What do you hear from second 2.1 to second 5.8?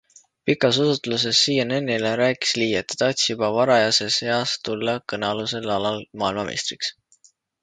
rääkis Lee, et ta tahtis juba varajases eas tulla kõnealusel